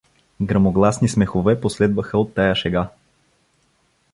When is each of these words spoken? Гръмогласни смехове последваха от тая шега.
Гръмогласни 0.41 1.09
смехове 1.09 1.61
последваха 1.61 2.17
от 2.17 2.33
тая 2.33 2.55
шега. 2.55 2.89